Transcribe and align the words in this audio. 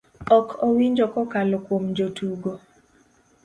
ok 0.37 0.47
owinjo 0.67 1.05
kokalo 1.13 1.57
kuom 1.65 1.83
jotugo, 1.97 2.51